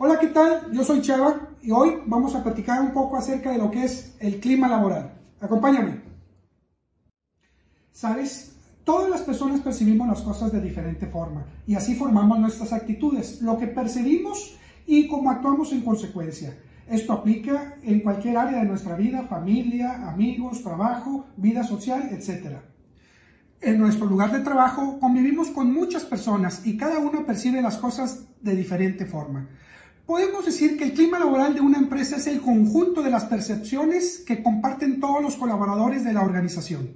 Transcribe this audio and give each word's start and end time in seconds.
Hola, 0.00 0.16
¿qué 0.20 0.28
tal? 0.28 0.70
Yo 0.70 0.84
soy 0.84 1.02
Chava 1.02 1.48
y 1.60 1.72
hoy 1.72 2.02
vamos 2.06 2.32
a 2.36 2.44
platicar 2.44 2.80
un 2.80 2.92
poco 2.92 3.16
acerca 3.16 3.50
de 3.50 3.58
lo 3.58 3.68
que 3.68 3.82
es 3.82 4.14
el 4.20 4.38
clima 4.38 4.68
laboral. 4.68 5.12
Acompáñame. 5.40 6.02
Sabes, 7.90 8.54
todas 8.84 9.10
las 9.10 9.22
personas 9.22 9.60
percibimos 9.60 10.06
las 10.06 10.20
cosas 10.20 10.52
de 10.52 10.60
diferente 10.60 11.08
forma 11.08 11.46
y 11.66 11.74
así 11.74 11.96
formamos 11.96 12.38
nuestras 12.38 12.72
actitudes, 12.72 13.42
lo 13.42 13.58
que 13.58 13.66
percibimos 13.66 14.56
y 14.86 15.08
cómo 15.08 15.32
actuamos 15.32 15.72
en 15.72 15.80
consecuencia. 15.80 16.56
Esto 16.86 17.12
aplica 17.12 17.74
en 17.82 17.98
cualquier 17.98 18.36
área 18.36 18.60
de 18.60 18.66
nuestra 18.66 18.94
vida, 18.94 19.24
familia, 19.24 20.08
amigos, 20.08 20.62
trabajo, 20.62 21.26
vida 21.36 21.64
social, 21.64 22.08
etc. 22.12 22.58
En 23.60 23.80
nuestro 23.80 24.06
lugar 24.06 24.30
de 24.30 24.44
trabajo 24.44 25.00
convivimos 25.00 25.48
con 25.48 25.74
muchas 25.74 26.04
personas 26.04 26.64
y 26.64 26.76
cada 26.76 27.00
uno 27.00 27.26
percibe 27.26 27.60
las 27.60 27.78
cosas 27.78 28.28
de 28.40 28.54
diferente 28.54 29.04
forma. 29.04 29.48
Podemos 30.08 30.46
decir 30.46 30.78
que 30.78 30.84
el 30.84 30.94
clima 30.94 31.18
laboral 31.18 31.52
de 31.52 31.60
una 31.60 31.76
empresa 31.76 32.16
es 32.16 32.26
el 32.28 32.40
conjunto 32.40 33.02
de 33.02 33.10
las 33.10 33.26
percepciones 33.26 34.24
que 34.26 34.42
comparten 34.42 35.00
todos 35.00 35.20
los 35.20 35.36
colaboradores 35.36 36.02
de 36.02 36.14
la 36.14 36.22
organización. 36.22 36.94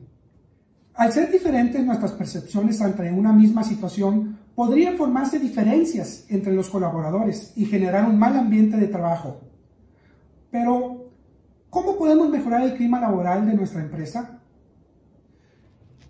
Al 0.95 1.13
ser 1.13 1.31
diferentes 1.31 1.85
nuestras 1.85 2.13
percepciones 2.13 2.81
ante 2.81 3.13
una 3.13 3.35
misma 3.35 3.65
situación, 3.65 4.39
podrían 4.55 4.97
formarse 4.97 5.39
diferencias 5.39 6.25
entre 6.31 6.55
los 6.55 6.71
colaboradores 6.71 7.53
y 7.55 7.67
generar 7.67 8.09
un 8.09 8.19
mal 8.19 8.35
ambiente 8.35 8.79
de 8.79 8.87
trabajo. 8.89 9.43
Pero, 10.51 11.11
¿cómo 11.69 11.99
podemos 11.99 12.31
mejorar 12.31 12.63
el 12.63 12.77
clima 12.77 12.99
laboral 12.99 13.47
de 13.47 13.53
nuestra 13.53 13.83
empresa? 13.83 14.41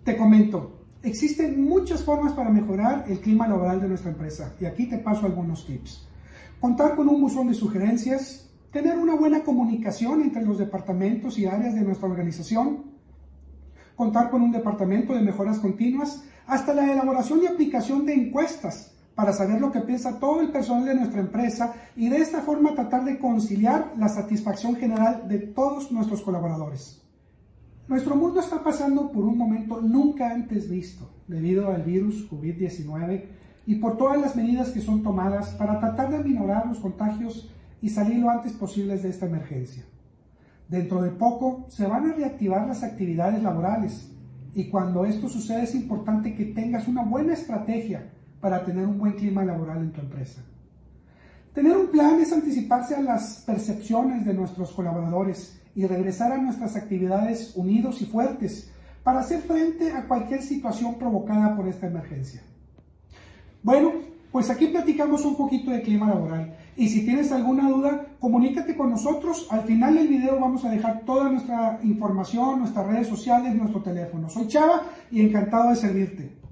Te 0.05 0.15
comento, 0.15 0.85
existen 1.01 1.65
muchas 1.65 2.01
formas 2.01 2.31
para 2.31 2.49
mejorar 2.49 3.03
el 3.09 3.19
clima 3.19 3.45
laboral 3.45 3.81
de 3.81 3.89
nuestra 3.89 4.11
empresa 4.11 4.55
y 4.61 4.63
aquí 4.63 4.87
te 4.87 4.99
paso 4.99 5.25
algunos 5.25 5.65
tips 5.65 6.07
contar 6.63 6.95
con 6.95 7.09
un 7.09 7.19
buzón 7.19 7.49
de 7.49 7.53
sugerencias, 7.53 8.49
tener 8.71 8.97
una 8.97 9.15
buena 9.15 9.43
comunicación 9.43 10.21
entre 10.21 10.45
los 10.45 10.57
departamentos 10.57 11.37
y 11.37 11.45
áreas 11.45 11.75
de 11.75 11.81
nuestra 11.81 12.07
organización, 12.07 12.85
contar 13.97 14.29
con 14.29 14.41
un 14.41 14.53
departamento 14.53 15.13
de 15.13 15.19
mejoras 15.19 15.59
continuas, 15.59 16.23
hasta 16.47 16.73
la 16.73 16.89
elaboración 16.89 17.41
y 17.43 17.47
aplicación 17.47 18.05
de 18.05 18.13
encuestas 18.13 18.95
para 19.13 19.33
saber 19.33 19.59
lo 19.59 19.73
que 19.73 19.81
piensa 19.81 20.21
todo 20.21 20.39
el 20.39 20.53
personal 20.53 20.85
de 20.85 20.95
nuestra 20.95 21.19
empresa 21.19 21.73
y 21.97 22.07
de 22.07 22.19
esta 22.19 22.39
forma 22.39 22.73
tratar 22.73 23.03
de 23.03 23.19
conciliar 23.19 23.91
la 23.97 24.07
satisfacción 24.07 24.77
general 24.77 25.27
de 25.27 25.39
todos 25.39 25.91
nuestros 25.91 26.21
colaboradores. 26.21 27.01
Nuestro 27.89 28.15
mundo 28.15 28.39
está 28.39 28.63
pasando 28.63 29.11
por 29.11 29.25
un 29.25 29.37
momento 29.37 29.81
nunca 29.81 30.31
antes 30.31 30.69
visto 30.69 31.09
debido 31.27 31.67
al 31.67 31.83
virus 31.83 32.25
COVID-19 32.31 33.43
y 33.65 33.75
por 33.75 33.97
todas 33.97 34.19
las 34.19 34.35
medidas 34.35 34.69
que 34.69 34.81
son 34.81 35.03
tomadas 35.03 35.49
para 35.51 35.79
tratar 35.79 36.09
de 36.09 36.17
aminorar 36.17 36.67
los 36.67 36.79
contagios 36.79 37.49
y 37.81 37.89
salir 37.89 38.19
lo 38.19 38.29
antes 38.29 38.53
posible 38.53 38.97
de 38.97 39.09
esta 39.09 39.25
emergencia. 39.25 39.83
Dentro 40.67 41.01
de 41.01 41.11
poco 41.11 41.65
se 41.69 41.85
van 41.85 42.09
a 42.09 42.13
reactivar 42.13 42.67
las 42.67 42.83
actividades 42.83 43.41
laborales 43.41 44.09
y 44.55 44.65
cuando 44.65 45.05
esto 45.05 45.29
sucede 45.29 45.63
es 45.63 45.75
importante 45.75 46.35
que 46.35 46.45
tengas 46.45 46.87
una 46.87 47.03
buena 47.03 47.33
estrategia 47.33 48.09
para 48.39 48.63
tener 48.65 48.85
un 48.85 48.99
buen 48.99 49.13
clima 49.13 49.43
laboral 49.43 49.79
en 49.79 49.91
tu 49.91 50.01
empresa. 50.01 50.41
Tener 51.53 51.77
un 51.77 51.87
plan 51.87 52.19
es 52.19 52.33
anticiparse 52.33 52.95
a 52.95 53.01
las 53.01 53.43
percepciones 53.45 54.25
de 54.25 54.33
nuestros 54.33 54.71
colaboradores 54.71 55.59
y 55.75 55.85
regresar 55.85 56.31
a 56.31 56.37
nuestras 56.37 56.75
actividades 56.75 57.55
unidos 57.55 58.01
y 58.01 58.05
fuertes 58.05 58.71
para 59.03 59.19
hacer 59.19 59.41
frente 59.41 59.91
a 59.91 60.07
cualquier 60.07 60.41
situación 60.41 60.95
provocada 60.95 61.55
por 61.55 61.67
esta 61.67 61.87
emergencia. 61.87 62.41
Bueno, 63.63 63.93
pues 64.31 64.49
aquí 64.49 64.67
platicamos 64.67 65.23
un 65.23 65.37
poquito 65.37 65.71
de 65.71 65.81
clima 65.81 66.09
laboral. 66.09 66.53
Y 66.75 66.89
si 66.89 67.05
tienes 67.05 67.31
alguna 67.31 67.69
duda, 67.69 68.05
comunícate 68.19 68.75
con 68.75 68.89
nosotros. 68.89 69.47
Al 69.49 69.61
final 69.61 69.95
del 69.95 70.07
video 70.09 70.39
vamos 70.39 70.65
a 70.65 70.69
dejar 70.69 71.01
toda 71.05 71.29
nuestra 71.29 71.79
información, 71.83 72.59
nuestras 72.59 72.87
redes 72.87 73.07
sociales, 73.07 73.55
nuestro 73.55 73.81
teléfono. 73.81 74.29
Soy 74.29 74.47
Chava 74.47 74.83
y 75.11 75.21
encantado 75.21 75.69
de 75.69 75.75
servirte. 75.77 76.42